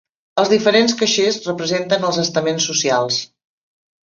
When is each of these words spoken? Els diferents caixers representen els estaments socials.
Els 0.43 0.51
diferents 0.53 0.95
caixers 1.01 1.37
representen 1.49 2.09
els 2.09 2.19
estaments 2.25 2.67
socials. 2.71 3.21